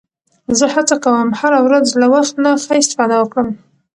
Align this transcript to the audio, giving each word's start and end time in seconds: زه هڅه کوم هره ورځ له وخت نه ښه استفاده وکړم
زه 0.57 0.65
هڅه 0.75 0.95
کوم 1.03 1.27
هره 1.39 1.59
ورځ 1.67 1.85
له 2.01 2.07
وخت 2.15 2.35
نه 2.43 2.51
ښه 2.63 2.73
استفاده 2.81 3.15
وکړم 3.19 3.49